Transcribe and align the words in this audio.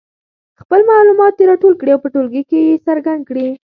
خپل 0.61 0.79
معلومات 0.91 1.33
دې 1.35 1.43
راټول 1.51 1.73
کړي 1.79 1.91
او 1.93 2.01
په 2.03 2.09
ټولګي 2.13 2.43
کې 2.49 2.59
یې 2.67 2.75
څرګند 2.87 3.21
کړي. 3.29 3.47